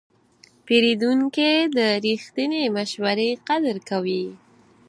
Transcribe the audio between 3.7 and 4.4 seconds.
کوي.